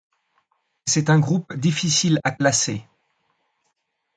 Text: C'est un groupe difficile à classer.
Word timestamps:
C'est 0.87 1.11
un 1.11 1.19
groupe 1.19 1.55
difficile 1.55 2.19
à 2.23 2.31
classer. 2.31 2.83